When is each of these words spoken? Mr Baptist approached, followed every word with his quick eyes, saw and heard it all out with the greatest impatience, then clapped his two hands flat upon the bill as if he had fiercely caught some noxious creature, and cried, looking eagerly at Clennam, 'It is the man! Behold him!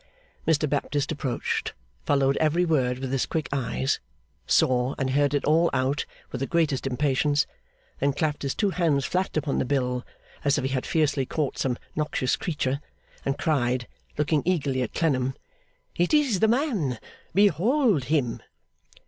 Mr 0.47 0.67
Baptist 0.67 1.11
approached, 1.11 1.75
followed 2.07 2.35
every 2.37 2.65
word 2.65 2.97
with 2.97 3.11
his 3.11 3.27
quick 3.27 3.47
eyes, 3.53 3.99
saw 4.47 4.95
and 4.97 5.11
heard 5.11 5.35
it 5.35 5.45
all 5.45 5.69
out 5.73 6.07
with 6.31 6.41
the 6.41 6.47
greatest 6.47 6.87
impatience, 6.87 7.45
then 7.99 8.11
clapped 8.11 8.41
his 8.41 8.55
two 8.55 8.71
hands 8.71 9.05
flat 9.05 9.37
upon 9.37 9.59
the 9.59 9.63
bill 9.63 10.03
as 10.43 10.57
if 10.57 10.63
he 10.63 10.71
had 10.71 10.87
fiercely 10.87 11.23
caught 11.27 11.59
some 11.59 11.77
noxious 11.95 12.35
creature, 12.35 12.79
and 13.25 13.37
cried, 13.37 13.87
looking 14.17 14.41
eagerly 14.43 14.81
at 14.81 14.95
Clennam, 14.95 15.35
'It 15.95 16.11
is 16.15 16.39
the 16.39 16.47
man! 16.47 16.99
Behold 17.35 18.05
him! 18.05 18.41